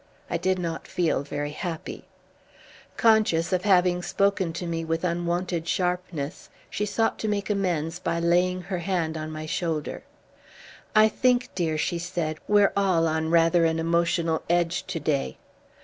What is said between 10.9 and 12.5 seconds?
"I think, dear," she said,